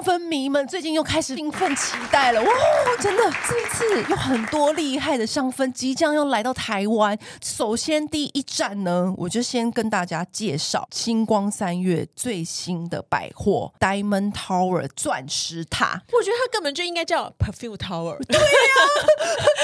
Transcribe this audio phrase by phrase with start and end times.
[0.00, 2.50] 香氛迷们最近又开始兴奋期待了哇！
[2.98, 7.18] 真的，这一次有很多厉害的香氛即将要来到台湾。
[7.42, 16.02] 首先第一站呢，我就先跟大家介绍星光三月最新的百货 Diamond Tower 钻石塔。
[16.12, 18.16] 我觉得它根本就应该叫 Perfume Tower。
[18.26, 18.46] 对呀、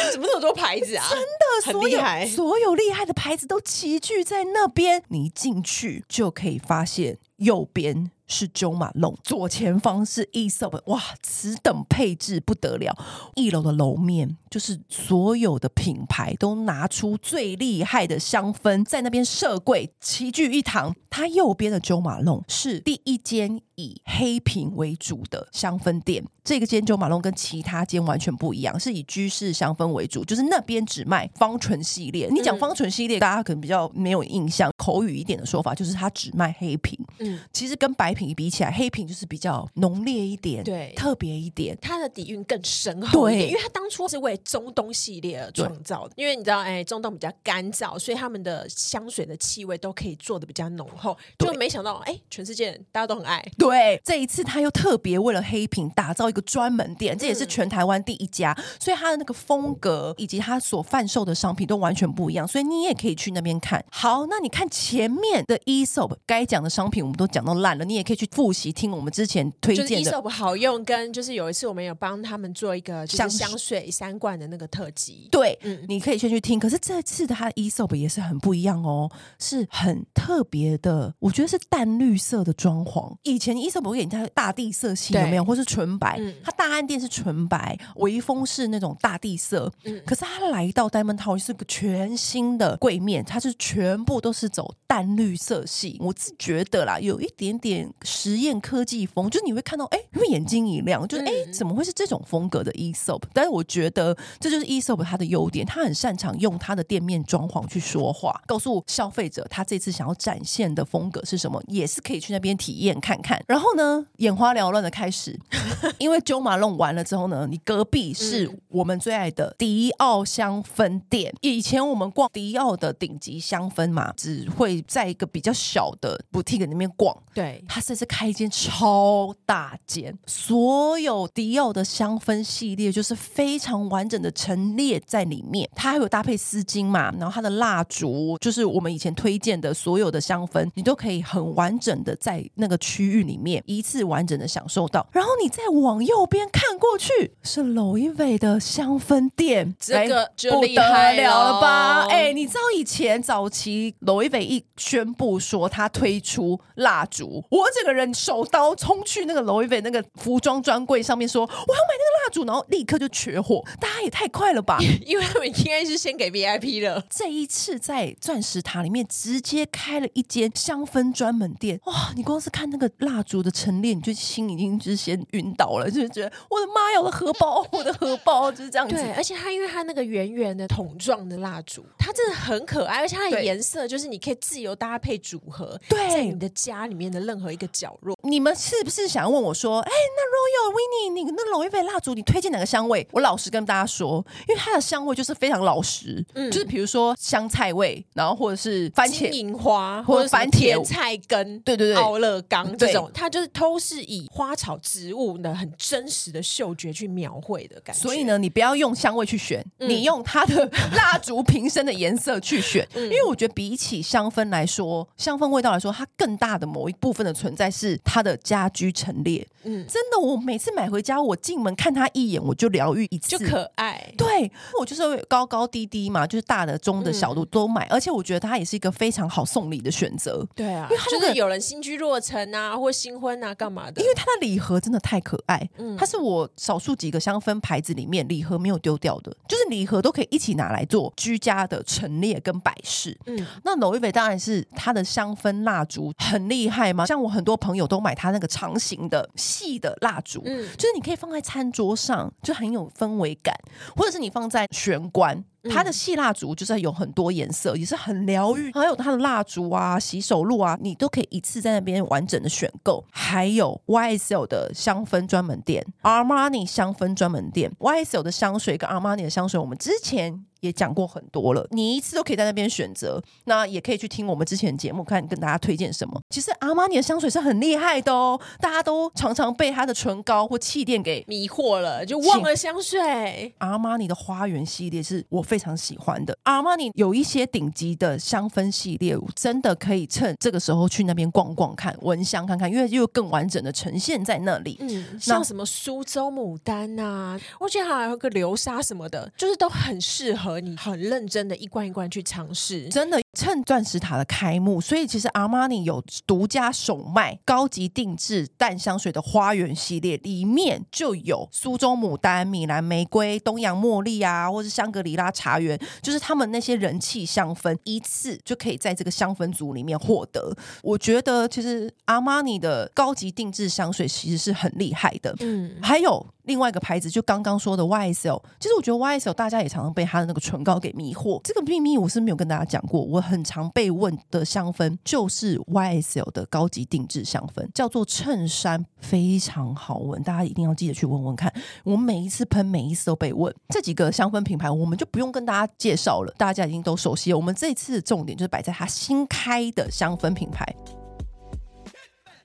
[0.04, 1.06] 啊， 怎么那么多牌子啊？
[1.08, 5.02] 真的，很厉害，所有厉害的牌子都齐聚在那边。
[5.08, 8.10] 你进去就可以发现右边。
[8.26, 12.96] 是 Jo Malone，左前方是 Aesop，哇，此等配置不得了！
[13.34, 20.94] 一楼的楼面就是所有的品牌都拿出最厉害的香氛，在那边设柜齐聚一堂。
[21.08, 32.28] 它右边的 Jo Malone 是第一间以黑瓶为主的香氛店，这个间 Jo Malone 跟其他间完全不一样，是以居士香氛为主，就是那边只卖芳醇系列。
[32.30, 36.98] 你讲芳醇系列，大家可能比较没有印象，口语一点的说法就是它只卖黑瓶。
[37.18, 43.44] 嗯，其实跟白瓶比起来，黑瓶就是比较浓烈一点，对，特别一点，它的底蕴更深厚一点。
[43.44, 46.14] 对，因为它当初是为中东系列而创造的。
[46.16, 51.14] 因为你知道，哎，中东比较干燥，所以他们的香水的气味都可以做的比较浓厚。
[51.38, 53.44] 就没想到，哎，全世界大家都很爱。
[53.58, 53.65] 对，
[54.04, 62.46] 这一次他又特别为了黑瓶打造一个专门店，这也是全台湾第一家，所以他的那个风格以及他所贩售的商品都完全不一样。
[62.46, 63.84] 所以你也可以去那边看。
[63.90, 70.04] 好，那你看前面的 Aesop 该讲的商品我们都讲到烂了，你也可以去复习听我们之前推荐的。
[70.04, 75.28] 就是 Aesop 好用，跟就是有一次我们有帮他们做一个香香水三罐的那个特辑。
[75.30, 76.58] 对，嗯，你可以先去听。
[76.58, 81.14] 可是这次的他的 Aesop 也是很不一样哦，是很特别的。
[81.18, 83.14] 我觉得是淡绿色的装潢。
[83.22, 86.16] 以前 Aesop 不会给人家大地色系有没有，或是纯白？
[86.18, 89.72] 嗯、它大安店是纯白，微风是那种大地色。
[89.84, 95.96] 嗯、可是它来到 Diamond Tower 是个全新的柜面，它是全部都是走淡绿色系。
[96.00, 103.22] 我自觉得啦，有一点点实验科技风，就是你会看到，哎，因为眼睛一亮，就是哎，怎么会是这种风格的 Aesop？
[103.32, 113.42] 但是我觉得这就是 Aesop 它的优点，它很擅长用它的店面装潢去说话，告诉消费者他这次想要展现的风格是什么，也是可以去那边体验看看。
[113.46, 115.38] 然后呢，眼花缭乱的开始，
[115.98, 121.32] 因为 Jo Malone 完了之后呢，你隔壁是我们最爱的迪奥香氛店。
[121.40, 127.16] 以前我们逛迪奥的顶级香氛嘛，只会在一个比较小的 boutique 里面逛。
[127.32, 135.68] 对，他这次开一间超大间，所有迪奥的香氛系列就是非常完整的陈列在里面。
[135.74, 145.06] 它还有搭配丝巾嘛，然后它的蜡烛就是我们以前推荐的所有的香氛，你都可以很完整的在那个区域里面一次完整的享受到。
[145.12, 152.06] 然后你再往右边看过去，是 Loewe 的香氛店，这个就厉害了，了吧？
[152.08, 157.44] 哎，你知道以前早期 Loewe 一宣布说他推出蜡烛。
[157.50, 163.64] 我整个人手刀冲去那个 Loewe 那个服装专柜上面说，我要买那个蜡烛，然后立刻就缺货。
[163.80, 164.78] 大家也太快了吧？
[165.04, 167.04] 因为他们应该是先给 VIP 了。
[167.10, 172.12] 这一次在钻石塔里面直接开了一间香氛专门店，哇！
[172.16, 178.94] 你光是看那个蜡烛的陈列，你就心已经就是先晕倒了，就是觉得我的妈呀，我的荷包，我的荷包就是这样子。
[178.94, 193.06] 对，而且它因为它那个圆圆的桶状的蜡烛，它真的很可爱，而且它的颜色就是你可以自由搭配组合，对，在你的家里面的任何一个角落，你们是不是想要问我说，哎，那 Royal Winnie，你那 Loewe 蜡烛，你推荐哪个香味？
[193.12, 200.66] 我老实跟大家说，因为它的香味就是非常老实，嗯，就是比如说香菜味，然后或者是番茄、金银花，或者番茄。
[200.66, 208.02] 甜菜根，对对对，奥勒冈这种，它就是都是以花草植物的很真实的嗅觉去描绘的感觉。
[208.02, 210.64] 所以呢，你不要用香味去选，嗯、你用它的
[210.96, 219.46] 蜡烛瓶身的颜色去选，嗯、因为我觉得比起香氛来说，香氛味道来说，它更大的某一部分的存在是它的家居陈列。
[219.64, 224.12] 嗯，真的，我每次买回家，我进门看它一眼，我就疗愈一次，就可爱。
[224.16, 230.46] 对，我就是高高低低嘛，就是大的、中的、小的都买，嗯、而且我觉得它也是一个非常好送礼的选择。
[230.54, 234.00] 对啊，因为它、那个、就是有人新居落成啊，或新婚啊，干嘛的？
[234.00, 243.16] 因为它的礼盒真的太可爱，嗯，它是我少数几个香氛牌子里面礼盒没有丢掉的，就是礼盒都可以一起拿来做居家的陈列跟摆饰。
[243.26, 253.54] 嗯，那 Loewe 当然是它的香氛蜡烛很厉害嘛，像我很多朋友都买它那个长形的细的蜡烛，嗯，就是你可以放在餐桌上，就很有氛围感，
[253.94, 255.44] 或者是你放在玄关。
[255.70, 258.72] 它的细蜡烛就是有很多颜色，也是很疗愈。
[258.72, 263.04] 还有它的蜡烛啊、洗手露啊，你都可以一次在那边完整的选购。
[263.10, 270.44] 还有 YSL 的香氛专门店、Armani 香氛专门店、YSL 的香水跟 Armani 的香水，我们之前。
[270.60, 276.20] 也讲过很多了，你一次都可以在那边选择，那也可以去听我们之前的节目，看跟大家推荐什么。
[276.30, 283.54] 其实阿玛尼的香水是很厉害的哦，大家都常常被它的唇膏或气垫给迷惑了，就忘了香水。
[283.58, 286.36] 阿玛尼的花园系列是我非常喜欢的。
[286.44, 294.76] 阿玛尼有一些顶级的香氛系列，真的可以趁这个时候去那边逛逛看，闻香看看，因为又更完整的呈现在那里。
[294.80, 300.55] 嗯，像什么苏州牡丹啊，我觉得还有个流沙什么的，就是都很适合。
[300.56, 320.56] 和你很认真的一罐一罐去尝试，真的趁钻石塔的开幕，所以其实阿玛尼有独家首卖高级定制淡香水的花园系列，里面就有苏州牡丹、米兰玫瑰、东洋茉莉啊，或是香格里拉茶园，就是他们那些人气香氛，一次就可以在这个香氛组里面获得。
[320.82, 326.26] 我觉得其实阿玛尼的高级定制香水其实是很厉害的，嗯，还有。
[326.46, 331.40] 另外一个牌子就刚刚说的 YSL，其实我觉得 YSL 大家也常常被它的那个唇膏给迷惑。
[331.42, 333.00] 这个秘密我是没有跟大家讲过。
[333.00, 341.52] 我很常被问的香氛就是 YSL 的高级定制香氛，叫做衬衫，非常好闻，大家一定要记得去闻闻看。
[341.84, 343.52] 我每一次喷，每一次都被问。
[343.70, 347.36] 这几个香氛品牌我们就不用跟大家介绍了，大家已经都熟悉了。
[347.36, 350.64] 我们这次重点就是摆在它新开的香氛品牌，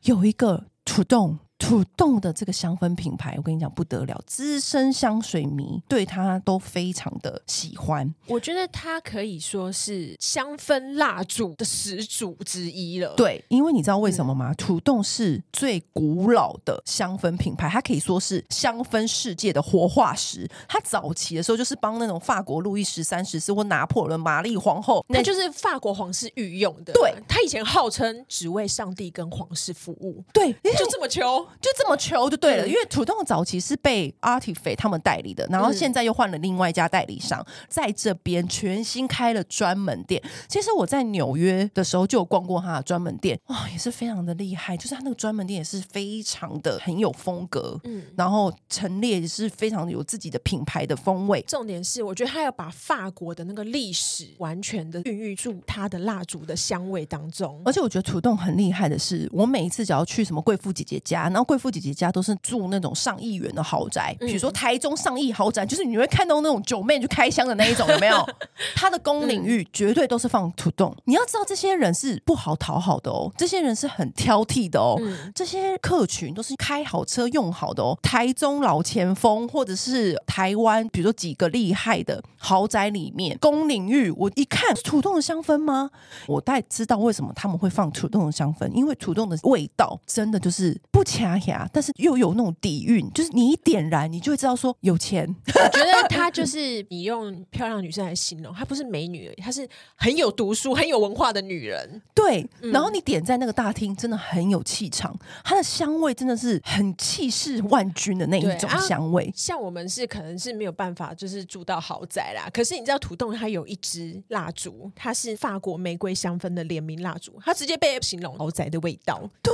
[0.01, 1.37] 有一个土豆。
[1.61, 8.11] 土豆的这个香氛品牌，我跟你讲不得了，资深香水迷对它都非常的喜欢。
[8.25, 13.13] 我觉得它可以说是香氛蜡烛的始祖之一了。
[13.15, 14.51] 对，因为你知道为什么吗？
[14.51, 20.49] 嗯、土豆是最古老的香氛品牌，它可以说是香氛世界的活化石。
[20.67, 26.91] 它早期的时候就是帮那种法国路易十三十四或拿破仑玛丽皇后，那就是法国皇室御用的。
[26.93, 30.23] 对，他以前号称只为上帝跟皇室服务。
[30.33, 31.47] 对，就这么求。
[31.59, 40.21] 就这么求就对了，嗯、因为土豆早期是被 Artife 他们代理的，然后现在又换了另外一家代理商，嗯、在这边全新开了专门店。
[40.47, 44.77] 其实我在纽约的时候就有逛过他的专门店，哇，也是非常的厉害。
[44.77, 51.41] 就是他那个专门店也是非常的很有风格，嗯，然后陈列也是非常有自己的品牌的风味。
[51.47, 57.61] 重点是，我觉得他要把法国的那个历史完全的孕育住他的蜡烛的香味当中。
[57.65, 68.25] 而且我觉得土豆很厉害的是，我每一次只要去什么贵妇姐姐家，然后贵妇姐姐家都是住那种上亿元的豪宅，比如说台中上亿豪宅，就是你会看到那种九妹去开箱的那一种，有没有？
[68.75, 70.95] 他的公领域绝对都是放土豆。
[71.05, 74.99] 你要知道，这些人是不好讨好的哦，这些人是很挑剔的哦，
[75.33, 77.97] 这些客群都是开好车用好的哦。
[78.03, 85.89] 台中老前锋，或者是台湾，比如说几个厉害的豪宅里面，公领域，我一看是土豆的香氛吗？
[86.27, 95.27] 我大概知道为什么他们会放土豆的香氛，因为土豆的味道真的就是不掐牙，但是又有那种底蕴，就是你一点燃，你就会知道说有钱。
[95.47, 102.01] 我觉得她就是你用漂亮女生来形容，她不是美女而已，她是很有读书、很有文化的女人。
[102.13, 109.25] 对，嗯、然后你点在那个大厅，真的很有气场，它的香味真的是很气势万钧的那一种香味。
[109.25, 112.49] 啊、像我们是可能是没有办法，就是住到豪宅啦。
[112.53, 119.21] 可是你知道土豆它有一支蜡烛，它是法国玫瑰香氛的联名蜡烛，它直接被形容豪宅的味道。
[119.41, 119.53] 对，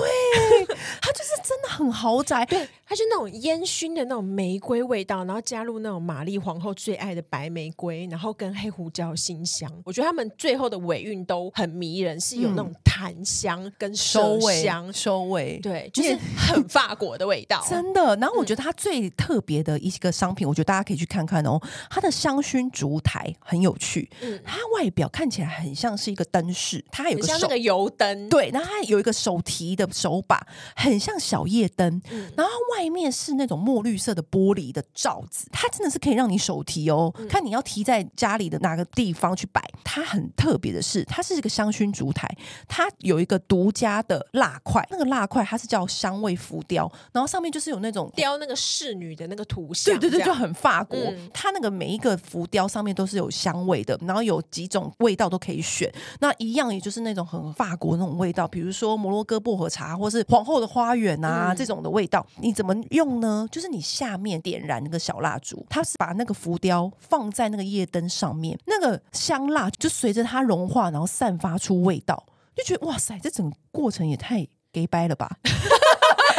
[1.02, 2.45] 它就是真的很豪宅。
[2.45, 2.68] 对。
[2.90, 9.69] 它是那种烟熏的那种玫瑰味道，然后加入那种玛丽皇后最爱的白玫瑰，然后跟黑胡椒馨香。
[9.83, 18.16] 我觉得他们最后的尾韵都很迷人，是有那种檀香跟麝香收尾，对，就是很法国的味道， 真的。
[18.16, 21.59] 然后我觉得它最特别的一个商品，嗯、我觉得大家可以去看看哦。
[21.90, 32.77] 它的香薰烛台很有趣，嗯，它外表看起来很像是一个灯饰，它有个像那个油灯，对，然后它有一个手提的手把，很像小夜灯，嗯、然后外。
[32.77, 37.11] 外面是那种墨绿色的玻璃的罩子，它真的是可以让你手提哦。
[37.18, 39.59] 嗯、看你要提在家里的哪个地方去摆。
[39.83, 42.30] 它很特别的是，它是一个香薰烛台，
[42.68, 50.99] 它有一个独家的蜡块，那个蜡块它是叫香味浮雕，然后上面就是有那种雕那个侍女的那个图像，对对对，就很法国。
[50.99, 55.92] 嗯、它那个每一个浮雕上面都是有香味的，然后有几种味道都可以选。
[56.19, 62.74] 那一样也就是那种很法国那种味道，比如说摩洛哥薄荷茶，或是皇后的花园啊、嗯、这种的味道，你怎么？
[62.92, 63.48] 用呢？
[63.52, 72.24] 就是你下面点燃那个小蜡烛，它是把那个浮雕放在那个夜灯上面，那个香蜡就随着它融化，然后散发出味道，
[72.56, 75.38] 就觉得哇塞，这整个过程也太给掰了吧！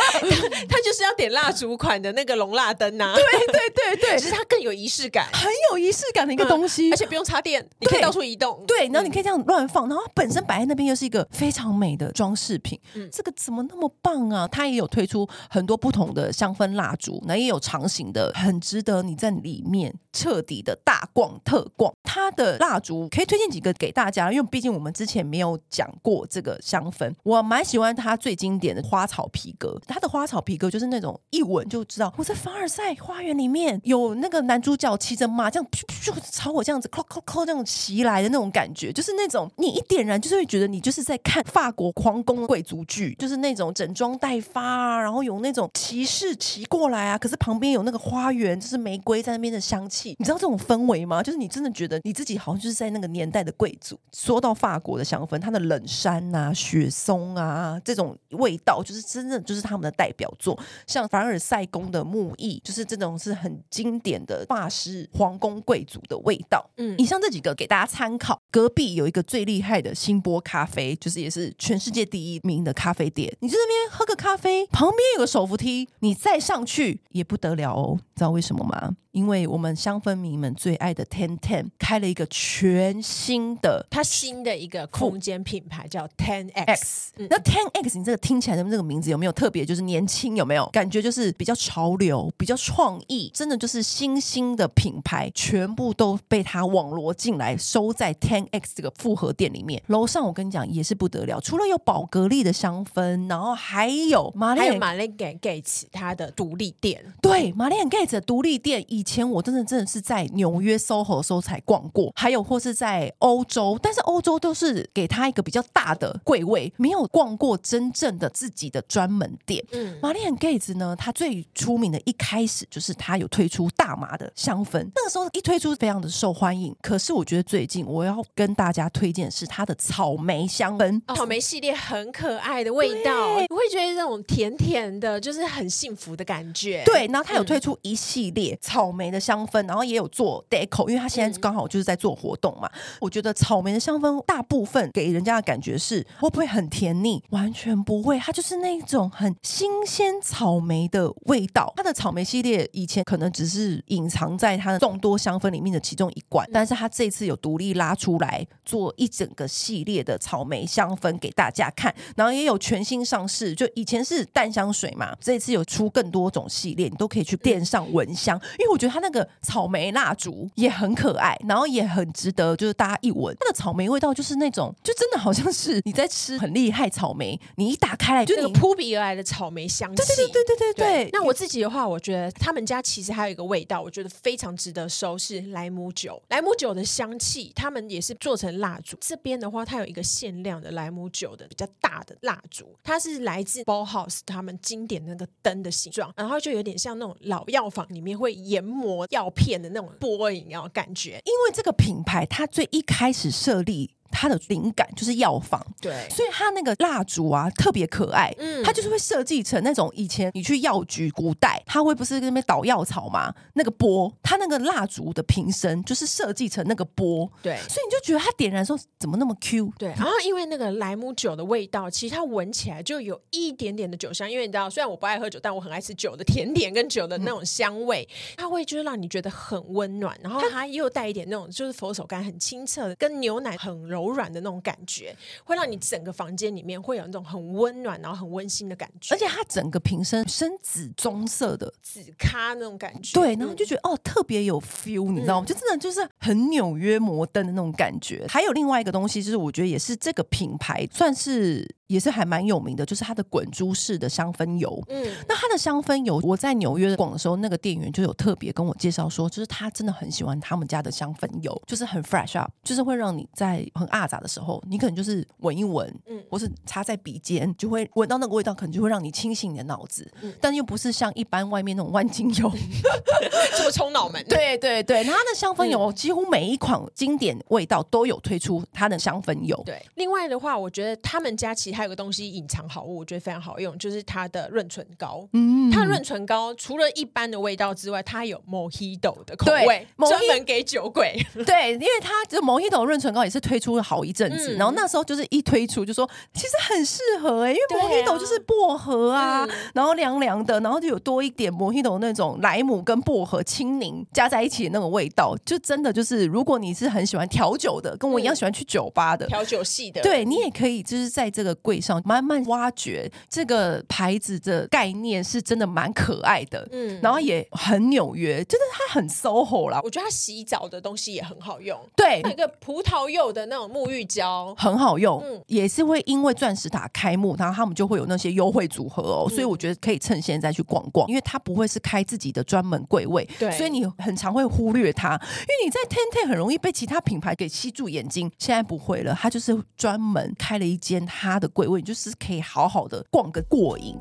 [0.68, 3.14] 他就是要点蜡烛款的那个龙蜡灯呐。
[3.14, 8.64] 对对对对，只是它更有仪式感，很有仪式感的一个东西，而且不用插电，你可以到处移动。
[8.66, 12.78] 对，然后你可以这样乱放，然后它本身摆在那边又是一个非常美的装饰品。
[12.94, 14.48] 嗯，这个怎么那么棒啊？
[14.48, 21.92] 它也有推出很多不同的香氛蜡烛，那也有长形的，很值得你在里面彻底的大逛特逛。
[22.02, 29.80] 它的蜡烛可以推荐几个给大家，因为毕竟我们之前没有讲过这个香氛，我蛮喜欢它最经典的花草皮革。
[29.86, 51.22] 它的花草皮革就是那种一闻就知道我在凡尔赛花园里面有那个男主角骑着马这样噗噗噗朝我这样子扣扣扣这种袭来的那种感觉，就是那种你一点燃就是会觉得你就是在看法国皇宫贵族剧，就是那种整装待发啊，然后有那种骑士骑过来啊，可是旁边有那个花园，就是玫瑰在那边的香气，你知道这种氛围吗？
[51.22, 53.98] 就是你真的觉得你自己好像就是在那个年代的贵族。
[54.12, 66.68] 说到法国的香氛，它的冷杉啊、雪松啊这种味道，就是真的就是他们的代表作，像凡尔赛宫的木艺，就是这种是很经典的法式皇宫贵族的味道。
[66.76, 68.40] 嗯，以上这几个给大家参考。
[68.50, 73.34] 隔壁有一个最厉害的星波咖啡，就是也是全世界第一名的咖啡店。
[73.40, 77.98] 你在那边喝个咖啡，旁边有个手扶梯，你再上去也不得了哦。
[78.14, 78.96] 知道为什么吗？
[79.12, 87.12] 因为我们香氛迷们最爱的 Ten Ten 开了一个全新的，它新的一个空间品牌叫 Ten X。
[87.16, 89.64] 那 Ten X，你这个听起来的这个名字有没有特别？
[89.64, 91.00] 就是年轻有没有感觉？
[91.00, 99.82] 就是比较潮流，比较创意，真的就是新兴的品牌，全部都被它网罗进来，收在 Ten X 这个复合店里面。
[99.86, 107.02] 楼上我跟你讲也是不得了，除了有宝格丽的香氛，然后还有玛丽，还有玛丽莲盖茨它的独立店。
[107.22, 109.08] 对，玛丽莲盖茨的独立店以。
[109.08, 119.64] 前我真的真的是在纽约 SOHO 的时候才逛过，还有或是在欧洲，但是欧洲都是给他一个比较大的柜位，没有逛过真正的自己的专门店。
[119.72, 126.76] 嗯，玛丽莲盖茨呢，它最出名的一开始就是它有推出大麻的香氛，那个时候一推出非常的受欢迎。
[126.82, 136.82] 可是我觉得最近我要跟大家推荐的是它的草莓香氛，草莓系列很可爱的味道，我会觉得这种甜甜的，就是很幸福的感觉。
[136.84, 138.98] 对，然后它有推出一系列草莓。
[138.98, 142.68] 莓的香氛，然后也有做 deco，因为他现在刚好就是在做活动嘛。
[142.74, 147.22] 嗯、我觉得草莓的香氛大部分给人家的感觉是会不会很甜腻？
[147.30, 151.72] 完全不会，它就是那种很新鲜草莓的味道。
[151.76, 168.88] 它的草莓系列以前可能只是隐藏在它的众多香氛里面的其中一罐，但是它这次有独立拉出来做一整个系列的草莓香氛给大家看，然后也有全新上市，就以前是淡香水嘛，这次有出更多种系列，你都可以去店上闻香，因为我觉得。
[168.88, 179.96] 它那个草莓蜡烛也很可爱，然后也很值得，就是大家一闻，它的草莓味道就是那种，就真的好像是你在吃很厉害草莓，你一打开来就那个扑鼻而来的草莓香气。
[179.96, 181.10] 对对对对对对。
[181.12, 186.20] 那我自己的话，我觉得他们家其实还有一个味道，我觉得非常值得收，是莱姆酒。
[186.30, 188.96] 莱姆酒的香气，他们也是做成蜡烛。
[189.02, 203.90] 这边的话，它有一个限量的莱姆酒的比较大的蜡烛，它是来自 Bauhaus 他们经典那个灯的形状，然后就有点像那种老药房里面会研磨药片的那种波影啊感觉，因为这个品牌它最一开始设立。
[204.10, 213.34] 它的灵感就是药房，对，所以它那个蜡烛啊特别可爱，嗯，它就是会设计成那种以前你去药局古代，它会不是那边倒药草嘛？
[213.54, 219.72] 那个波，它那个蜡烛的瓶身就是设计成那个波，对，所以你就觉得它点燃的时候怎么那么 Q？
[219.78, 235.14] 对，然后因为那个莱姆酒的味道，其实它闻起来就有一点点的酒香，因为你知道，虽然我不爱喝酒，但我很爱吃酒的甜点跟酒的那种香味，嗯、它会就是让你觉得很温暖，然后它又带一点那种就是佛手柑很清澈的，跟牛奶很柔软的那种感觉，
[235.44, 239.14] 会让你整个房间里面会有那种很温暖，然后很温馨的感觉。
[239.14, 245.46] 而且它整个瓶身深紫棕色的紫咖那种感觉，对，然后就觉得、嗯、哦，特别有 feel，你知道吗？
[245.46, 248.24] 嗯、就真的就是很纽约摩登的那种感觉。
[248.28, 251.76] 还有另外一个东西，就是我觉得也是这个品牌算是。
[251.88, 254.78] 也是还蛮有名的，就是它的滚珠式的香氛油。
[254.90, 270.06] 嗯，那它的香氛油，我在纽约逛的时候，那个店员就有特别跟我介绍说，就是他真的很喜欢他们家的香氛油，就是很 fresh up，就是会让你在很阿杂的时候，你可能就是闻一闻，嗯，或是擦在鼻尖，就会闻到那个味道，可能就会让你清醒你的脑子。
[270.20, 272.52] 嗯，但又不是像一般外面那种万金油
[273.56, 274.22] 这么冲脑门。
[274.28, 279.60] 对 对对，那它的香氛油几乎每一款经典味道都有推出它的香氛油。
[279.64, 281.78] 对，另外的话，我觉得他们家其实。
[281.78, 285.24] 还有个东西隐藏好物，我觉得非常好用，就是它的润唇膏。
[285.32, 291.24] 嗯，它润唇膏除了一般的味道之外，它有 Mojito 的口味，专门给酒鬼。
[291.46, 319.80] 对，因为它这 Mojito 润唇膏也是推出了好一阵子，嗯、然后那时候就是一推出就说其实很适合哎、欸，因为摩希朵就是薄荷啊，啊然后凉凉的，然后就有多一点摩希朵那种莱姆跟薄荷青柠加在一起的那种味道，就真的就是如果你是很喜欢调酒的，跟我一样喜欢去酒吧的调、嗯、酒系的，对你也可以就是在这个柜上慢慢挖掘这个牌子的概念，是真的蛮可爱的，嗯，然后也很纽约，就是它很 SOHO 啦。
[319.84, 324.54] 我觉得它洗澡的东西也很好用，对，那个葡萄柚的那种沐浴胶。
[324.56, 343.96] 很好用，嗯，也是会因为钻石塔开幕，然后他们就会有那些优惠组合哦，嗯，所以我觉得可以趁现在去逛逛，因为它不会是开自己的专门柜位，对，所以你很常会忽略它，因为你在 Ten Ten 很容易被其他品牌给吸住眼睛，现在不会了，它就是专门开了一间它的柜位，就是可以好好的逛个过瘾。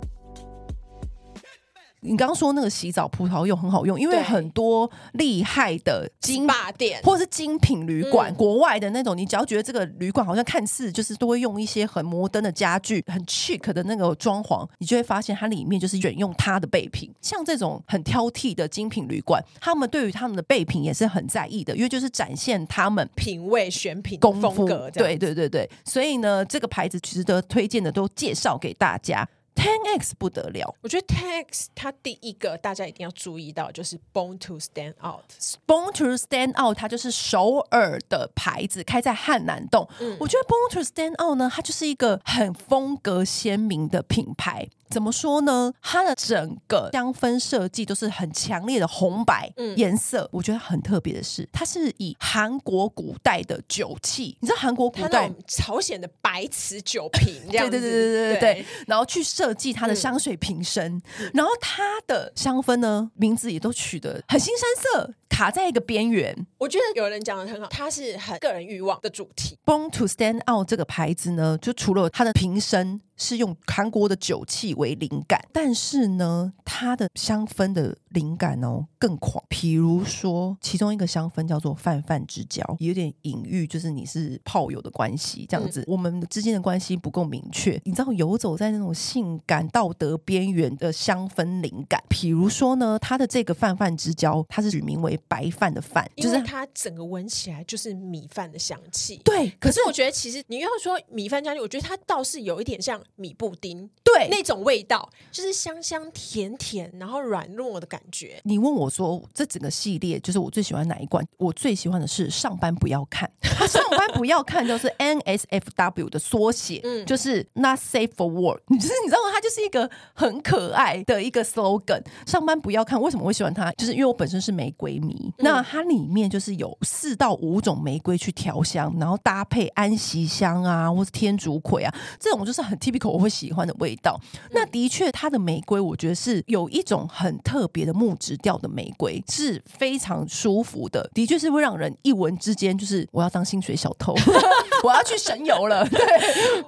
[2.08, 17.14] 你刚刚说那个洗澡葡萄柚很好用，因为很多厉害的精霸店或者是精品旅馆，嗯，国外的那种，你只要觉得这个旅馆好像看似就是都会用一些很摩登的家具，很 chic 的那个装潢，你就会发现它里面就是选用它的备品。
[17.22, 24.90] 像这种很挑剔的精品旅馆，他们对于他们的备品也是很在意的，因为就是展现他们品味选品功格。
[24.92, 29.28] 对对对对，所以呢，这个牌子值得推荐的都介绍给大家。
[29.58, 35.26] Ten X 不得了，我觉得 Ten X 它第一个大家一定要注意到就是 Born to Stand Out。
[35.66, 39.90] Born to Stand Out 它就是首尔的牌子，开在汉南洞。
[40.00, 44.70] 嗯，我觉得 Born to Stand Out 呢，它就是一个很风格鲜明的品牌。
[44.90, 45.74] 怎么说呢？
[45.82, 50.24] 它的整个香氛设计都是很强烈的红白颜色。
[50.24, 66.48] 嗯、我觉得很特别的是，它是以韩国古代的酒器，你知道韩国古代朝鲜的白瓷酒瓶 这样子，对对对对对对，然后去设计它的香水瓶身，嗯、然后它的香氛呢，名字也都取得很新山色，卡在一个边缘。
[66.58, 69.58] 我觉得有人讲的很好，它是很个人欲望的主题。
[69.66, 73.02] Born to Stand Out 这个牌子呢，就除了它的瓶身。
[73.18, 79.44] 是用韩国的酒器为灵感，但是呢，它的香氛的灵感哦更狂。
[79.50, 85.82] 比如说，其中一个香氛叫做“泛泛之交”，有点隐喻，就是你是炮友的关系这样子。
[85.82, 92.02] 嗯、我们之间的关系不够明确，你知道，游走在那种性感道德边缘的香氛灵感。
[92.08, 99.20] 比如说呢，它的这个“泛泛之交”，它是取名为“白饭”的饭，就是它整个闻起来就是米饭的香气。
[99.24, 103.02] 对，可是我觉得其实你要说米饭香气，我觉得它倒是有一点像。
[103.16, 108.40] 米布丁，对，那种味道就是香香甜甜，然后软糯的感觉。
[108.44, 111.26] 你问我说，这整个系列就是我最喜欢哪一罐？
[111.38, 113.30] 我最喜欢的是上班不要看，
[113.68, 118.62] 上班不要看就是 NSFW 的缩写，嗯，就是 Not Safe for Work。
[118.68, 119.32] 你就是你知道吗？
[119.34, 122.04] 它就是一个很可爱的一个 slogan。
[122.26, 123.72] 上班不要看，为什么会喜欢它？
[123.74, 125.16] 就是因为我本身是玫瑰迷。
[125.18, 133.10] 嗯、那它里面就是有四到五种玫瑰去调香，然后搭配安息香啊，或是天竺葵啊，这种就是很 typical。
[133.10, 134.20] 我会喜欢的味道，
[134.52, 144.14] 那的确，它的玫瑰我觉得是有一种很特别的木质调的玫瑰，是非常舒服的，的确是会让人一闻之间就是我要当薪水小偷，
[144.84, 145.88] 我要去神游了。
[145.90, 146.00] 对，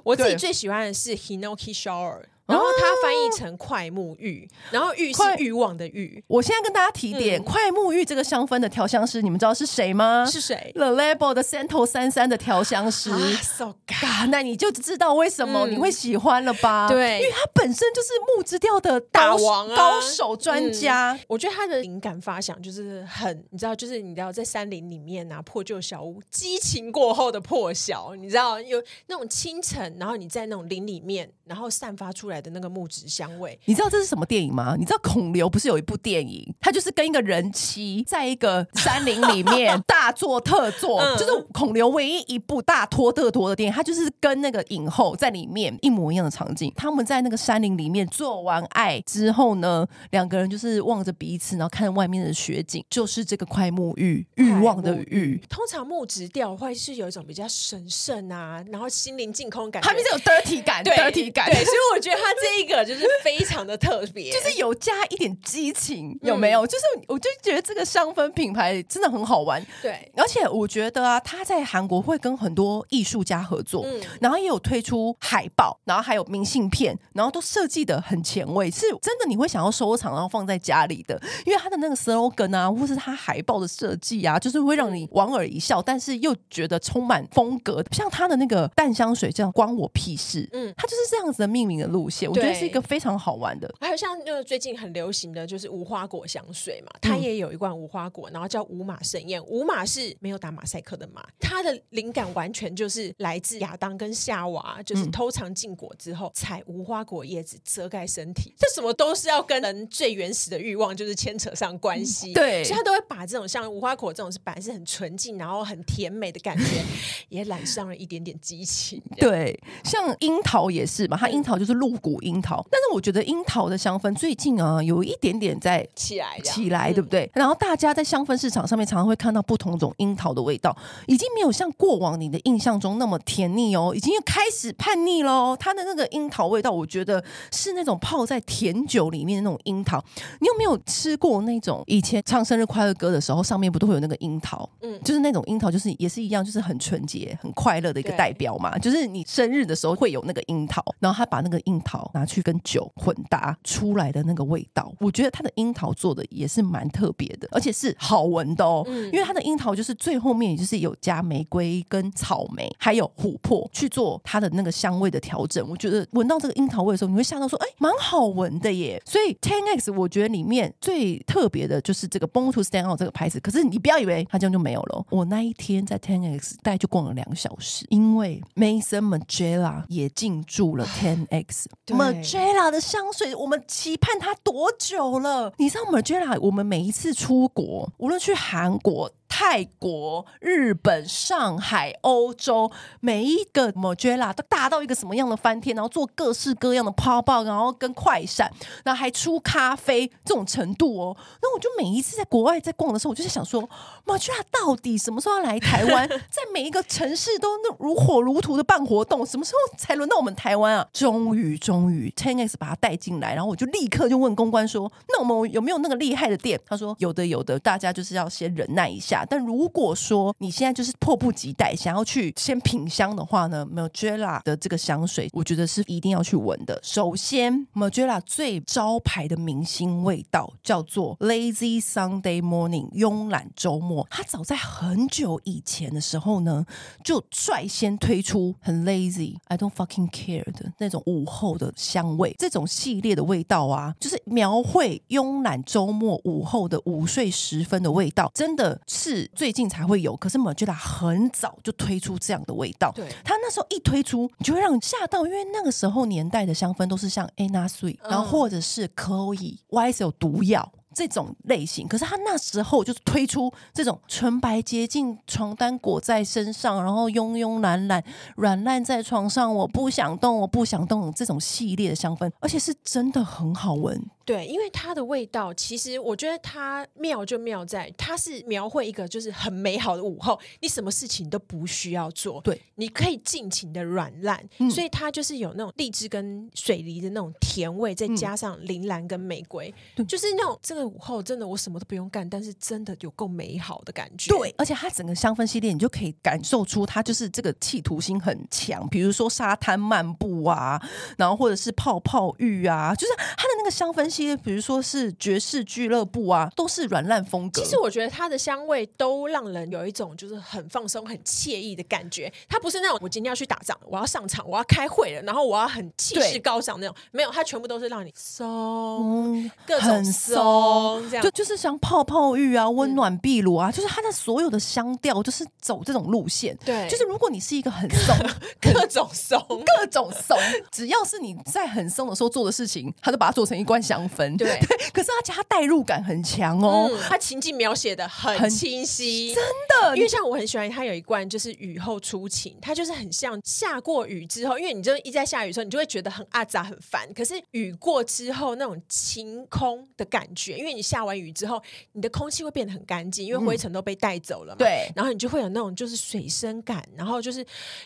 [0.02, 2.22] 我自己最喜欢的是 Hinoki Shower。
[2.50, 6.22] 然后它翻译成快沐浴，然后浴是欲望的浴。
[6.26, 10.26] 我现在跟大家提点，快沐浴这个香氛的调香师，你们知道是谁吗？
[10.30, 13.10] 是谁？The Label 的 Santo 三三的调香师。
[13.10, 16.88] Ah, so God，那你就知道为什么你会喜欢了吧？
[16.88, 21.20] 嗯、对，因为它本身就是木质调的大王、啊、高手专家、嗯。
[21.28, 33.30] 我觉得他的灵感发想就是很，你知道，就是你知道在山林里面啊，破旧小屋，激情过后的破晓，你知道有那种清晨，然后你在那种林里面，然后散发出来的那个木质香。
[33.40, 34.74] 味，你知道这是什么电影吗？
[34.78, 46.72] 你知道孔刘不是有一部电影，他就是跟一个人妻在一个山林里面 大做特做，嗯、就是孔刘唯一一部大拖特拖的电影，他就是跟那个影后在里面一模一样的场景。
[46.76, 55.40] 他们在那个山林里面做完爱之后呢，两个人就是望着彼此，然后看外面的雪景，就是这个快木浴欲望的欲。
[55.48, 63.08] 通常木质调会是有一种比较神圣啊，然后心灵净空感觉，他们是有 dirty 感，dirty 感，对，所以我觉得他这一个就是。
[63.22, 66.64] 非常的特别， 就是有加一点激情，有没有？
[66.64, 70.10] 嗯、就是我就觉得这个香氛品牌真的很好玩，对。
[70.16, 81.20] 而且我觉得啊，他在韩国会跟很多艺术家合作，嗯，然后也有推出海报，然后还有明信片，然后都设计的很前卫，是真的你会想要收藏，然后放在家里的。
[81.44, 87.84] 因为他的那个 slogan 啊，或是他海报的设计啊，就是会让你莞尔一笑，但是又觉得充满风格。
[87.92, 93.72] 像他的那个淡香水这样关我屁事，嗯，他就是这样子的命名的路线，我觉得是一个非常好玩的。
[93.80, 99.42] 还有像那个最近很流行的就是无花果香水嘛，它也有一罐无花果，然后叫五马盛宴。
[99.46, 112.32] 五马是没有打马赛克的马，它的灵感完全就是来自亚当跟夏娃，就是偷尝禁果之后采无花果叶子遮盖身体，这什么都是要跟人最原始的欲望就是牵扯上关系。
[112.32, 116.82] 对，所以他都会把这种像无花果这种是本来是很纯净，然后很甜美的感觉，
[117.28, 119.00] 也染上了一点点激情。
[119.16, 127.30] 对，像樱桃也是嘛，它樱桃就是鹿骨樱桃，但是我觉得樱桃的香氛最近啊有一点点在起来起来，对不对？
[127.34, 135.56] 然后大家在香氛市场上面常常会看到不同种樱桃的味道，已经没有像过往你的印象中那么甜腻哦，已经又开始叛逆喽。
[135.58, 140.02] 它的那个樱桃味道，我觉得是那种泡在甜酒里面的那种樱桃。
[140.40, 144.68] 你有没有吃过那种以前唱生日快乐歌的时候，上面不都会有那个樱桃？
[144.82, 148.78] 嗯，就是那种樱桃，就是也是一样，就是很纯洁、很快乐的一个代表嘛。
[148.78, 158.84] 就是你生日的时候会有那个樱桃，然后他把那个樱桃拿去跟酒混搭出来的那个味道，我觉得它的樱桃做的也是蛮特别的，而且是好闻的哦。
[158.86, 165.66] 嗯，因为它的樱桃就是最后面也就是有加玫瑰跟草莓，还有琥珀去做它的那个香味的调整。
[165.68, 169.02] 我觉得闻到这个樱桃味的时候，你会吓到说，哎，蛮好闻的耶。
[169.06, 173.40] 所以 Ten X 我觉得里面最特别的就是这个 Born to Stand Out 这个牌子。
[173.40, 175.04] 可是你不要以为它这样就没有了。
[175.10, 181.68] 我那一天在 Ten X 大概就逛了两个小时，因为 Maison Margiela 也进驻了 Ten X。
[181.90, 185.52] Margiela 的香水，我们期盼它多久了？
[185.58, 189.10] 你知道 Margiela，我们每一次出国，无论去韩国。
[189.42, 198.52] 泰国、日本、上海、欧洲，每一个 Margiela 都大到一个什么样的翻天，然后做各式各样的泡泡，然后跟快闪，
[198.84, 201.16] 然后还出咖啡这种程度哦。
[201.40, 203.66] 那我就每一次在国外在逛的时候，我就在想说
[204.04, 206.06] ，Margiela 到底什么时候要来台湾？
[206.06, 210.86] 在每一个城市都那如火如荼的办活动，什么时候才轮到我们台湾啊？
[210.92, 226.80] 终于，终于，Ten X 把它带进来，然后我就立刻就问公关说：“那我们有没有那个厉害的店？”他说：“有的，有的，大家就是要先忍耐一下。”但如果说你现在就是迫不及待想要去先品香的话呢，Margiela 的这个香水，我觉得是一定要去闻的。
[226.82, 234.04] 首先，Margiela 最招牌的明星味道叫做 Lazy Sunday Morning，慵懒周末。
[234.10, 236.66] 它早在很久以前的时候呢，
[237.04, 242.34] 就率先推出很 lazy，I don't fucking care 的那种午后的香味。
[242.36, 249.19] 这种系列的味道啊，就是描绘慵懒周末午后的午睡时分的味道，真的是。
[249.34, 252.92] 最近才会有，可是 Margiela 很早就推出这样的味道。
[252.94, 260.72] 对，它那时候一推出，你就会让你吓到，因为那个时候年代的香氛都是像 Anna Sui，然后或者是 Chloe，YSL 毒药。
[260.92, 268.02] 这种类型，可是他那时候就是推出这种纯白洁净床单裹在身上，然后慵慵懒懒
[268.34, 274.04] 软烂在床上，我不想动，我不想动这种系列的香氛，而且是真的很好闻。
[274.30, 294.30] 对，因为它的味道，其实我觉得它妙就妙在，它是描绘一个就是很美好的午后，你什么事情都不需要做，对，你可以尽情的软烂，嗯、所以它就是有那种荔枝跟水梨的那种甜味，再加上铃兰跟玫瑰，嗯、就是那种这个午后真的我什么都不用干，但是真的有够美好的感觉。
[294.30, 300.80] 对，而且它整个香氛系列，你就可以感受出它就是这个企图心很强，比如说沙滩漫步啊，
[301.18, 304.19] 然后或者是泡泡浴啊，就是它的那个香氛系。
[304.36, 307.62] 比如说是爵士俱乐部啊，都是软烂风格。
[307.62, 312.32] 其实我觉得它的香味都让人有一种就是很放松、很惬意的感觉。
[312.48, 316.94] 它不是那种我今天要去打仗，我要上场，我要开会了，然后我要很气势高涨那种。
[317.10, 326.56] 没有，它全部都是让你松，嗯、各种松，这样就就是像泡泡浴啊、温暖壁炉啊，嗯、就是它的所有的香调就是走这种路线。
[326.64, 328.16] 对，就是如果你是一个很松、
[328.60, 330.36] 各种松、各种松，
[330.70, 334.36] 只要是你在很松的时候做的事情，它都把它做成一罐香氛。
[334.36, 339.96] 对， 对，可是而且它代入感很强哦，嗯、它情境描写的很清晰，真的。
[339.96, 347.08] 因为像我很喜欢他有一罐就是雨后初晴，它就是很像下过雨之后，因为你就一在下雨的时候，你就会觉得很阿杂很烦。
[347.14, 351.60] 可是雨过之后那种晴空的感觉，因为你下完雨之后，
[351.92, 354.58] 你的空气会变得很干净，因为灰尘都被带走了嘛。
[354.58, 357.44] 对、嗯，然后你就会有那种就是水生感，然后就是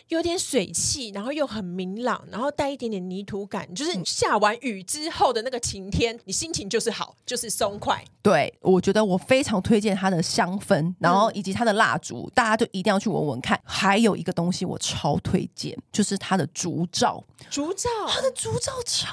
[0.09, 6.04] 有点水汽，然后又很明朗，然后带一点点泥土感，就是下完雨之后的那个晴天。
[6.05, 8.03] 天你心情就是好，就是松快。
[8.21, 13.59] 对，我觉得我非常推荐它的香氛，然后以及它的蜡烛，嗯、大家就一定要去闻闻看。
[13.63, 17.23] 还有一个东西我超推荐，就是它的烛罩。
[17.51, 19.11] 烛罩，它的烛罩超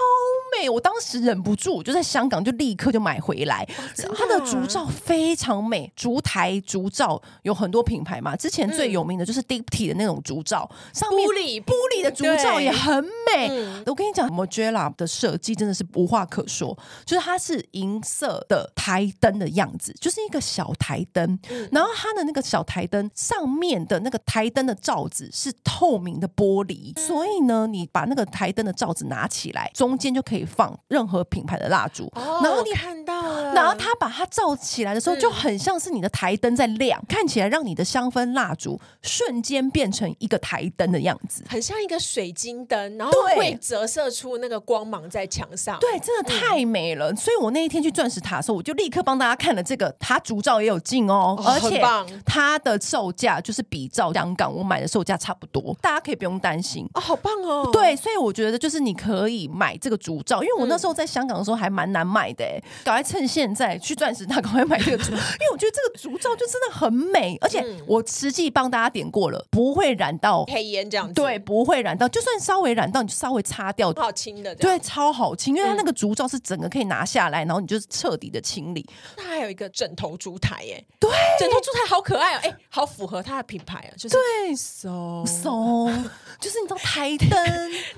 [0.57, 3.69] 美，我当时忍不住，就在香港就立刻就买回来。
[4.09, 13.49] 哦、它的烛罩非常美，烛台烛罩有很多品牌嘛，之前最有名的就是 Diptyque 的那种烛罩，嗯、上面玻璃玻璃的烛罩也很美。
[13.51, 47.13] 嗯、我跟你讲，Margiela 的设计真的是无话可说，就是它是银色的台灯的样子，就是一个小台灯，嗯、然后它的那个小台灯上面的那个台灯的罩子是透明的玻璃，嗯、所以呢，你把那个台灯的罩子拿起来，中间就可以放任何品牌的蜡烛，哦、然后你看到了，然后它把它罩起来的时候，就很像是你的台灯在亮，嗯、看起来让你的香氛蜡烛瞬间变成一个台灯的样子，很像一个水晶灯，然后会折射出那个光芒在墙上，对，真的太美了。
[47.13, 51.83] 嗯、所以我那一天去钻石塔的时候，我就立刻帮大家看了这个，它烛照也有进哦，哦而且
[52.25, 78.89] 它的售价就是比照香港我买的售价差不多，大家可以不用担心哦，好棒哦，对，所以我觉得就是你可以买这个烛照，因为我那时候在香港的时候还蛮难买的，哎，赶快趁现在去钻石塔赶快买这个烛， 因为我觉得这个烛照就真的很美，而且我实际帮大家点过了，不会染到黑烟这样子，对，不会染到，就算稍微染到，你就稍微擦掉，好轻的，对，超好清，因为它那个烛罩是整个可以拿下来，然后你就是彻底的清理。
[79.17, 85.87] 那还有一个枕头烛台，耶，对，枕头烛台好可爱哦，哎，好符合它的品牌啊，就是对，so so，
[86.41, 87.31] 就是你知道台灯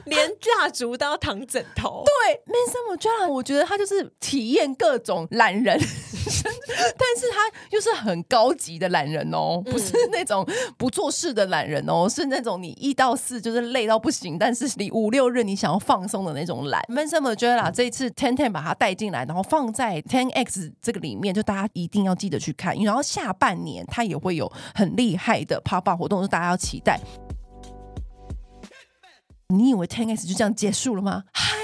[0.07, 10.47] 连蜡烛都要躺枕头，对，Maison Margiela，我觉得他就是体验各种懒人， 但是他又是很高级的懒人哦，不是那种
[10.79, 16.83] 不做事的懒人哦，是那种你一到四就是累到不行，但是你五六日你想要放松的那种懒。
[16.89, 27.01] Maison Margiela 这一次 Ten Ten 把它带进来，然后放在 Ten X 这个里面，就大家一定要记得去看，然后下半年它也会有很厉害的 pop up 活动，就大家要期待。
[29.49, 31.25] 你以为 Ten X 就这样结束了吗？
[31.33, 31.64] 嗨！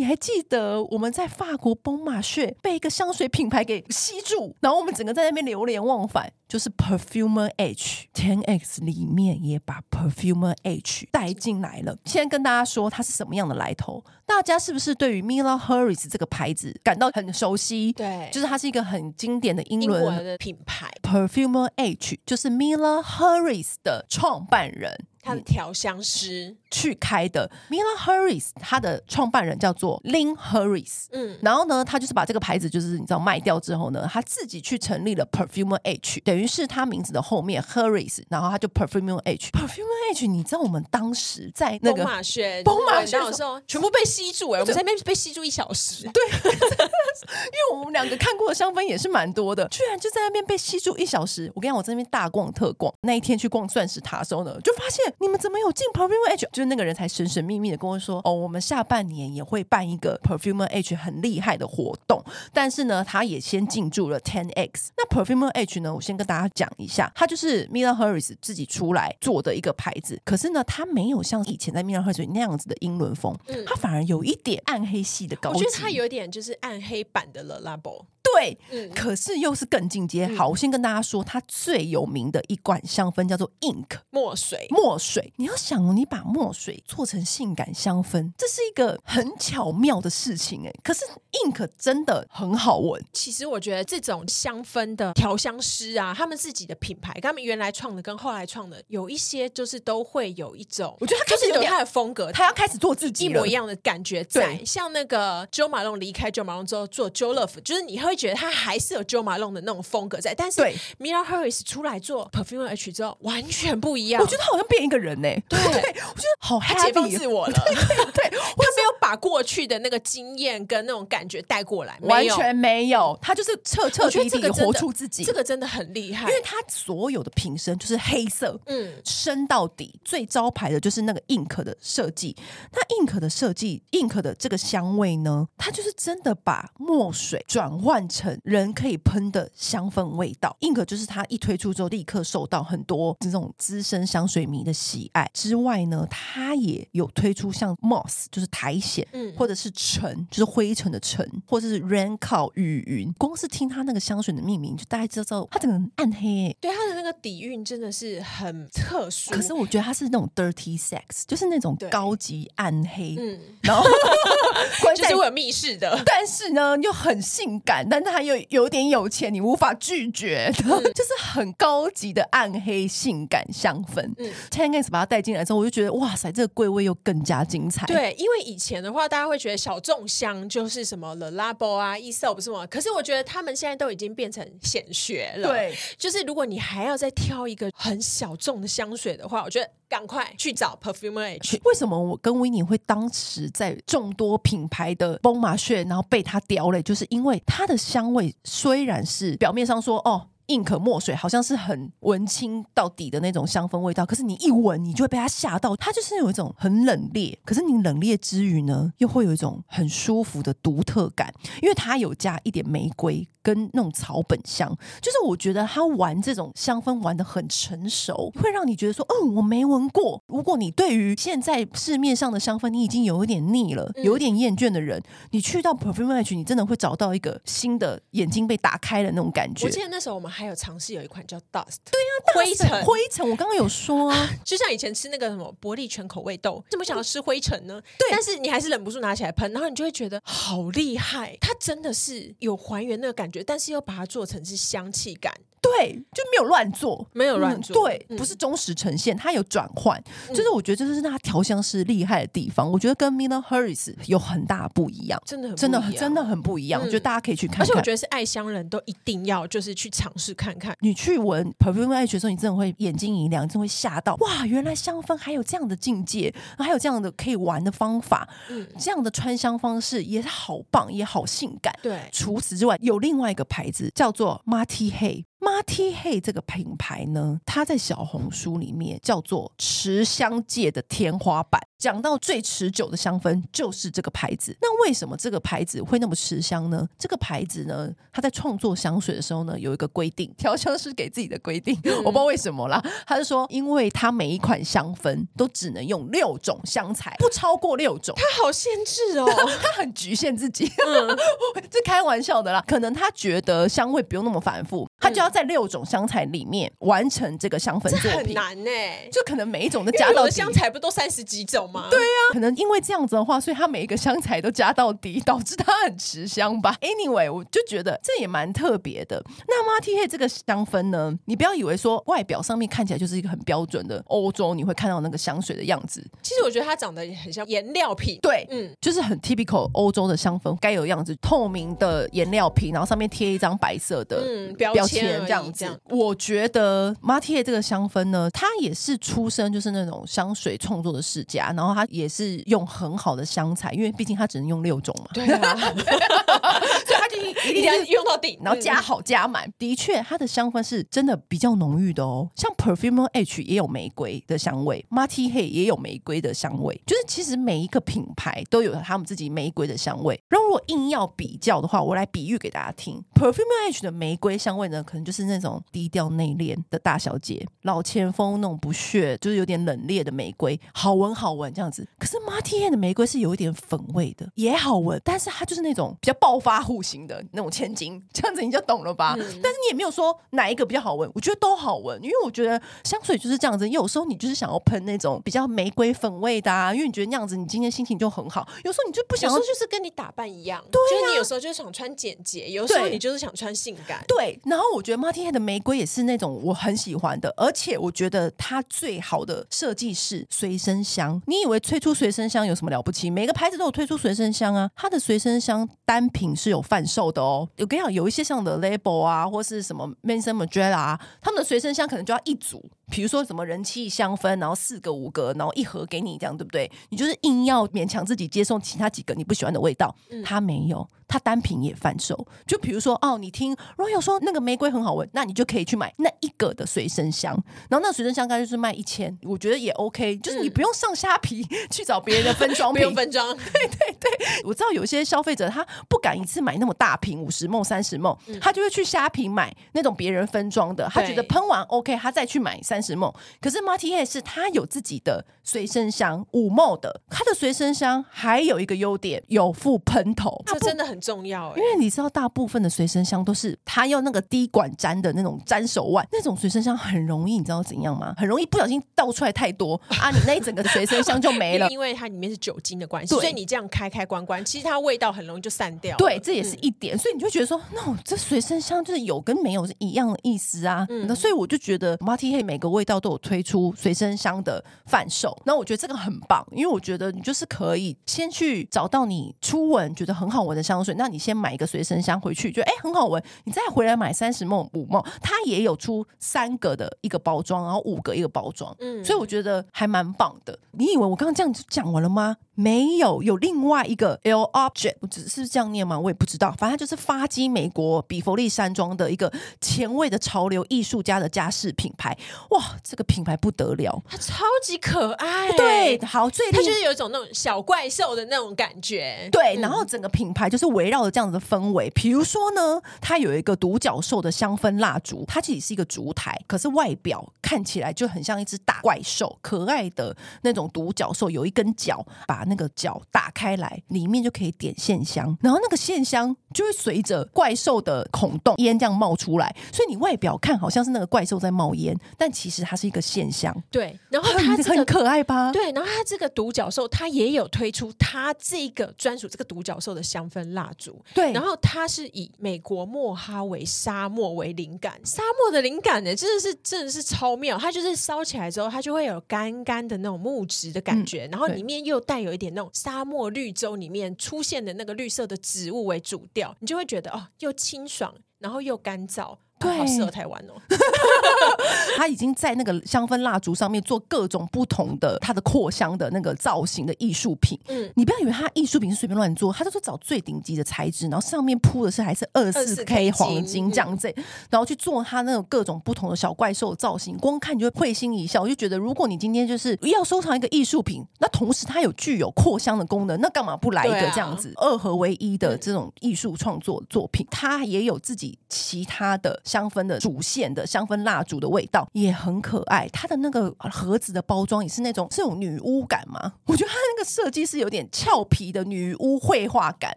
[0.00, 6.32] 你还记得我们在法国崩马穴被一个香水品牌给吸住，然后我们整个在那边流连忘返。
[6.48, 11.96] 就是 Perfumer H Ten X 里面也把 Perfumer H 带进来了。
[12.06, 17.92] 现在跟大家说它是什么样的来头，大家是不是对于 Mila Harris 这个牌子感到很熟悉？
[17.92, 20.90] 对，就是它是一个很经典的英伦的品牌。
[21.02, 25.06] Perfumer H 就是 Mila Harris 的创办人。
[25.22, 26.56] 他的调香师。
[26.70, 51.50] 去开的，Mila Harris，他的创办人叫做 Lynn Harris，嗯，然后呢，他就是把这个牌子就是你知道卖掉之后呢，他自己去成立了 Perfumer H，等于是他名字的后面 Harris，然后他就 Perfumer H，Perfumer H，你知道我们当时在那个马轩，崩马轩的时候全部被吸住哎，我们在那边被吸住一小时， 对， 因为我们两个看过的香氛也是蛮多的，居然就在那边被吸住一小时。
[51.56, 55.09] 我跟你讲，我在那边大逛特逛，那一天去逛钻石塔的时候呢，就发现。
[55.18, 56.46] 你们怎么有进 Perfumer H？
[56.52, 64.92] 就是那个人才神神秘秘的跟我说：“哦，我们下半年也会办一个 Perfumer H 很厉害的活动。”但是呢，他也先进驻了 Ten X。
[64.96, 70.20] 那 Perfumer H 呢，我先跟大家讲一下，它就是 Mila Harris 自己出来做的一个牌子。
[70.24, 75.58] 可是呢，它没有像以前在 Mila Harris 那样子的英伦风，嗯，它反而有一点暗黑系的高级。
[75.58, 78.04] 我觉得它有点就是暗黑版的 Le Labo。
[78.22, 80.28] 对，嗯，可是又是更进阶。
[80.28, 84.66] 好，我先跟大家说，它最有名的一罐香氛叫做 Ink 墨水。
[84.70, 90.72] 墨水，你要想哦，你把墨水做成性感香氛，这是一个很巧妙的事情哎。
[90.82, 93.02] 可是 Ink 真的很好闻。
[93.12, 104.54] 其实我觉得这种香氛的调香师啊，他们自己的品牌，跟他们原来创的跟后来创的有一些，就是都会有一种，我觉得他开始有他的风格，他要开始做自己一模一样的感觉在。
[104.54, 108.20] 对像那个 Jo Malone 离开 Jo Malone 之后做 Jo Love，就是你会。
[108.20, 114.20] 觉得他还是有 Jo Malone 的那种风格在，但是对 Mila Harris 出来做 Perfumer H 之后完全不一样。
[114.20, 117.52] 我觉得他好像变一个人呢、欸，对， 对，我觉得好他解放自我了。
[117.64, 117.74] 对，
[118.12, 118.36] 对， 他
[118.76, 123.18] 没有把过去的那个经验跟那种感觉带过来，完全没有。
[123.22, 129.98] 他就是彻彻底底活出自己，这个真的很厉害，因为他所有的瓶身就是黑色，嗯，深到底。
[130.04, 132.36] 最招牌的就是那个 Ink 的设计。
[132.72, 137.99] 那 Ink 的设计，Ink 的这个香味呢，它就是真的把墨水转换。
[138.08, 140.56] 成人可以喷的香氛味道。
[140.60, 145.30] Ink 就是它一推出之后，立刻受到很多这种资深香水迷的喜爱。
[145.34, 153.12] 之外呢，它也有推出像 Moss，就是苔藓，嗯，或者是尘，就是灰尘的尘，或者是 Rain Cloud 雨云。
[153.14, 156.56] 光是听它那个香水的命名，就大概知道它整个暗黑、欸。
[156.60, 159.30] 对它的那个底蕴真的是很特殊。
[159.30, 163.16] 可是我觉得它是那种 Dirty Sex，就是那种高级暗黑。
[163.18, 163.84] 嗯，然后
[164.96, 174.00] 就是我有密室的，但是呢又很性感，但是它又有点有钱，你无法拒绝的，嗯、 就是很高级的暗黑性感香氛。
[174.18, 177.84] 嗯，Tank 把它带进来之后，我就觉得哇塞，这个柜位又更加精彩。
[177.86, 182.64] 对，因为以前的话，大家会觉得小众香就是什么 Le Labo 啊、Aesop 不是吗？
[182.66, 185.48] 可是我觉得他们现在都已经变成显学了。
[185.48, 189.68] 对，就是如果你还要再挑一个很小众的香水的话，我觉得。
[189.90, 191.60] 赶快去找 Perfumer H。
[191.64, 196.80] 为什么我跟 Winnie 会当时在众多品牌的崩麻穴然后被他叼嘞？
[196.82, 200.28] 就是因为它的香味虽然是表面上说哦。
[200.50, 205.76] Ink 墨水好像是很文青到底的那种香氛味道，可是你一闻，你就会被它吓到。
[205.76, 211.32] 它就是有一种很冷冽，可是你冷冽之余呢，又会有一种很舒服的独特感，
[211.62, 214.68] 因为它有加一点玫瑰跟那种草本香。
[215.00, 220.20] 就是我觉得它玩这种香氛玩的很成熟，会让你觉得说，嗯，我没闻过。
[220.26, 229.66] 如果你对于现在市面上的香氛你已经有一点腻了，有一点厌倦的人，你去到 Perfume Match，你真的会找到一个新的眼睛被打开的那种感觉。
[229.66, 230.50] 我记得那时候我们还。
[230.50, 233.30] 有尝试有一款叫 Dust，对呀、啊，灰尘灰尘。
[233.30, 237.80] 我刚刚有说、啊， 就像以前吃那个什么伯利全口味豆，怎么想要吃灰尘呢？
[237.96, 245.32] 对，但是你还是忍不住拿起来喷，然后你就会觉得好厉害，它真的是有还原那个感觉，但是又把它做成是香气感。
[245.60, 252.70] 对，就没有乱做，没有乱做，嗯、对，嗯、不是忠实呈现，它有转换，嗯、就是我觉得这是他调香师厉害的地方。
[252.70, 256.80] 我觉得跟 Miner Harris 有很大不一样，真的很真的真的很不一样。
[256.80, 260.74] 我觉得大家可以去看看，而且我觉得是爱香人都一定要就是去尝试看看。
[260.80, 264.46] 你去闻 Perfume Edge 的时候，你真的会眼睛一亮，真的会吓到哇！
[264.46, 271.74] 原来香氛还有这样的境界，还有这样的可以玩的方法，嗯，这样的穿香方式也好棒，也好性感。
[271.82, 275.24] 对，除此之外，有另外一个牌子叫做 Marty Hay。
[275.60, 281.60] Marty Hay 这个品牌呢，它在小红书里面叫做持香界的天花板。
[281.80, 284.54] 讲到最持久的香氛，就是这个牌子。
[284.60, 286.86] 那为什么这个牌子会那么持香呢？
[286.98, 292.84] 这个牌子呢，它在创作香水的时候呢，有一个规定，调香师给自己的规定，嗯、 我不知道为什么啦。
[293.06, 298.14] 他是说，因为它每一款香氛都只能用六种香材，不超过六种。
[298.14, 299.26] 他好限制哦，
[299.62, 300.70] 他很局限自己。
[300.86, 301.16] 嗯，
[301.70, 302.62] 这开玩笑的啦。
[302.68, 308.26] 可能他觉得香味不用那么繁复，他就要在六种香材里面完成这个香氛作品。
[308.26, 311.69] 很难呢、欸，就可能每一种都加到香材不都三十几种？
[311.90, 316.76] 对呀、啊，可能因为这样子的话，所以他每一个香材都加到底， 导致它很持香吧。
[316.80, 319.22] Anyway，我就觉得这也蛮特别的。
[319.46, 326.04] 那 Marty Hay 这个香氛呢，你不要以为说外表上面看起来就是一个很标准的欧洲你会看到那个香水的样子。
[326.22, 335.66] 其实我觉得它长得很像颜料瓶，对，嗯，就是很 typical 欧洲的香氛该有样子，透明的颜料瓶，然后上面贴一张白色的标签这样子。
[335.88, 345.10] 我觉得 Marty Hay 这个香氛呢，它也是出身就是那种香水创作的世家，然后它也是用很好的香材，因为毕竟它只能用六种嘛。
[345.12, 345.74] 对啊，
[347.10, 349.46] 所以它就一定要用到底，然后加好加满。
[349.48, 352.28] 嗯、的确，它的香氛是真的比较浓郁的哦。
[352.36, 360.20] 像 Perfumer H 也有玫瑰的香味，Marty Hay 也有玫瑰的香味，就是其实每一个品牌都有他们自己玫瑰的香味。
[360.28, 371.86] 然后如果硬要比较的话，我来比喻给大家听，Perfumer H 的玫瑰香味呢，可能就是那种低调内敛的大小姐，老前锋那种不屑，就是有点冷冽的玫瑰，好闻好闻这样子。
[371.98, 379.14] 可是 Marty Hay 的玫瑰是有一点粉味的，也好闻，但是它就是那种比较暴发户型的那种千金，这样子你就懂了吧？
[379.18, 383.68] 嗯、但是你也没有说哪一个比较好闻，我觉得都好闻，因为我觉得香水就是这样子。
[383.68, 388.46] 有时候你就是想要喷那种比较玫瑰粉味的，啊，因为你觉得那样子你今天心情就很好。
[388.64, 394.04] 有时候你就不想要，有时候就是跟你打扮一样，对、啊，就是你有时候就是想穿简洁，有时候你就是想穿性感。
[394.06, 401.20] 对，然后我觉得 Marty Hay 的玫瑰也是那种我很喜欢的，而且我觉得它最好的设计是随身香。
[401.26, 403.10] 你以为推出随身香有什么了不起？
[403.10, 407.48] 每个牌子都有推出随身香啊，它的随身香单品是有贩瘦的哦。
[407.58, 410.78] 我跟你讲，有一些像的 Label 啊，或是什么 m a n s o n m a j e l l a
[410.78, 412.60] 啊，他们的随身箱可能就要一组。
[412.90, 416.70] 比如说什么人气香氛，然后四个五个，然后一盒给你这样，对不对？
[416.90, 420.88] 你就是硬要勉强自己接受其他几个你不喜欢的味道，他没有。
[421.12, 427.34] 他单品也贩售，就比如说哦，你听 Royal 说那个玫瑰很好闻，那你就可以去买那一个的随身香，
[427.68, 433.26] 然后那随身香大概就是卖一千，我觉得也 OK，就是你不用上虾皮去找别人的分 装品，不用分装。
[433.34, 434.10] 对对对，
[434.44, 443.14] 我知道有些消费者他不敢一次买那么大瓶五十 ml 三十 ml，他就会去虾皮买那种别人分装的，他觉得喷完 OK，他再去买三十 ml。
[443.40, 458.14] 可是 Marty Head 是他有自己的随身箱五 ml 的，他的随身箱还有一个优点，有附喷头，这真的很重要，因为你知道，大部分的随身箱都是他用那个滴管粘的那种粘手腕，那种随身箱很容易，你知道怎样吗？
[458.16, 461.68] 很容易不小心倒出来太多啊，你那一整个随身箱就没了。
[461.68, 465.96] 因为它里面是酒精的关系，所以你这样开开关关，其实它味道很容易就散掉。
[465.96, 470.86] 对，这也是一点，所以你就觉得说，那、no, 这随身箱就是有跟没有是一样的意思啊。
[470.88, 481.70] 那、嗯、所以我就觉得 Marty Head 每个味道都有推出随身香的贩售，那我觉得这个很棒，因为我觉得你就是可以先去找到你初闻觉得很好闻的香水，那你先买一个。
[481.70, 490.58] 随身香回去觉得哎、欸、很好闻，你再回来买三十 ml 五 ml，它也有出三个的一个包装，然后五个一个包装，嗯，所以我觉得还蛮棒的。
[490.72, 492.38] 你以为我刚刚这样子讲完了吗？
[492.56, 495.98] 没有，有另外一个 L Object，我只是这样念吗？
[495.98, 502.18] 我也不知道，反正就是发迹美国比佛利山庄的一个前卫的潮流艺术家的家饰品牌。
[502.50, 505.50] 哇，这个品牌不得了，它超级可爱。
[505.56, 509.28] 对，好，最它就是有一种那种小怪兽的那种感觉。
[509.32, 511.88] 对，然后整个品牌就是围绕着这样子的氛围。
[511.90, 522.44] 比如说呢，它有一个独角兽的香氛蜡烛，它其实是一个烛台，可是外表看起来就很像一只大怪兽，可爱的那种独角兽，有一根脚把。
[522.50, 533.54] 那个角打开来，里面就可以点线香，然后那个线香就会随着怪兽的孔洞烟这样冒出来，所以你外表看好像是那个怪兽在冒烟，但其实它是一个现象。
[533.70, 535.52] 对，然后它、这个、很可爱吧？
[535.52, 541.00] 对，然后它这个独角兽它也有推出它这个专属这个独角兽的香氛蜡烛。
[541.14, 547.56] 对，然后它是以美国莫哈维沙漠为灵感，沙漠的灵感呢，真的是真的是超妙。
[547.56, 559.36] 它就是烧起来之后，它就会有干干的那种木质的感觉，嗯、然后里面又带有一点那种沙漠绿洲里面出现的那个绿色的植物为主调，你就会觉得哦，又清爽，然后又干燥。
[559.60, 560.54] 对，好适合台湾哦。
[561.96, 567.60] 他已经在那个香氛蜡烛上面做各种不同的它的扩香的那个造型的艺术品。
[567.68, 574.10] 嗯，你不要以为他艺术品是随便乱做，他都是找最顶级的材质，然后上面铺的是还是二四 K 黄金这样子，
[574.48, 577.18] 然后去做他那种各种不同的小怪兽造型。
[577.18, 587.26] 光看你就会会心一笑，我就觉得如果你今天就是要收藏一个艺术品，那同时它有具有扩香的功能，那干嘛不来一个这样子二合为一的这种艺术创作作品？
[587.30, 589.38] 它也有自己其他的。
[589.50, 596.34] 香氛的主线的香氛蜡烛的味道也很可爱，它的那个盒子的包装也是那种是有女巫感吗？
[596.46, 599.92] 我觉得它那个设计是有点俏皮的女巫绘画感，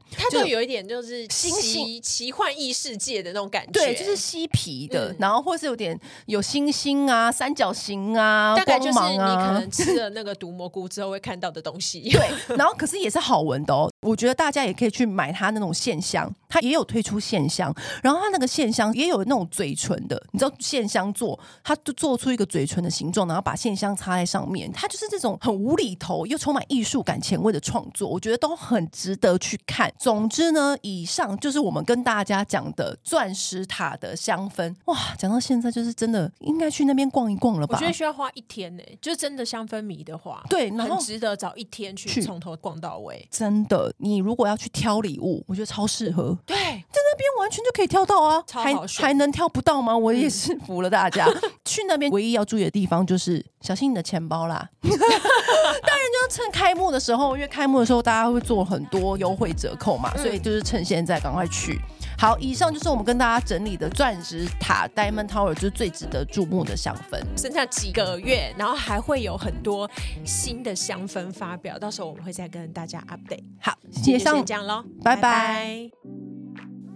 [0.12, 12.02] 它就有一点就是奇奇奇幻异世界的那种感觉，对，就是嬉皮的，嗯、然后或是有点有星星啊、三角形啊，大概就是你可能吃了那个毒蘑菇之后会看到的东西。
[12.10, 19.48] 对，然后可是也是好闻的哦，我觉得大家也可以去买它那种线香，它也有推出线香，然后它那个线香也有那种。
[19.54, 29.94] 嘴唇的，你知道线香做，它就做出一个嘴唇的形状，然后把线香插在上面，它就是这种很无厘头又充满艺术感、前卫的创作，我觉得都很值得去看。
[29.96, 34.74] 总之呢，以上就是我们跟大家讲的钻石塔的香氛。
[34.86, 37.76] 哇，讲到现在就是真的应该去那边逛一逛了吧？
[37.76, 43.28] 我觉得需要花一天呢、欸，就真的香氛迷的话，对，很值得找一天去从头逛到尾。
[43.30, 46.38] 真的，你如果要去挑礼物，我觉得超适合。
[46.46, 49.34] 对，在那边完全就可以挑到啊，还还能。
[49.34, 49.98] 挑不到吗？
[49.98, 51.26] 我也是 服了大家。
[51.26, 54.70] 嗯、去那边唯一要注意的地方就是小心你的钱包啦。
[54.84, 61.82] 当然就要趁开幕的时候，因为开幕的时候大家会做很多优惠折扣嘛，所以就是趁现在赶快去。
[62.18, 67.20] 好，以上就是我们跟大家整理的钻石塔 Diamond Tower，就是最值得注目的香氛。
[67.36, 69.90] 剩下几个月，然后还会有很多
[70.24, 73.44] 新的香氛发表，到时候我们会再跟大家 update。
[73.60, 75.90] 好，先这样喽，拜拜。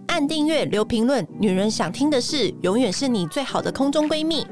[0.06, 4.46] 按订阅，留评论，女人想听的事，永远是你最好的空中闺蜜。